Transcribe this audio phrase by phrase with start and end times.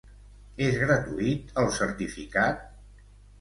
[0.67, 2.65] És gratuït el certificat?